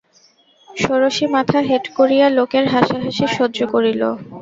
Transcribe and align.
ষোড়শী 0.69 1.25
মাথা 1.35 1.59
হেঁট 1.69 1.85
করিয়া 1.97 2.27
লোকের 2.37 2.65
হাসাহাসি 2.73 3.25
সহ্য 3.37 3.59
করিল। 3.73 4.01